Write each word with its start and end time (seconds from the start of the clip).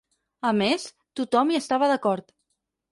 A 0.51 0.53
més, 0.61 0.87
tothom 1.21 1.53
hi 1.55 1.61
estava 1.63 1.95
d'acord. 1.95 2.39